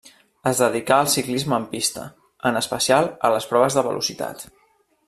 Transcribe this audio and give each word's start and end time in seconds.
Es 0.51 0.61
dedicà 0.61 0.95
al 1.01 1.09
ciclisme 1.15 1.59
en 1.59 1.67
pista, 1.75 2.07
en 2.51 2.59
especial 2.63 3.13
a 3.27 3.33
les 3.37 3.51
proves 3.53 3.79
de 3.79 3.89
velocitat. 3.91 4.49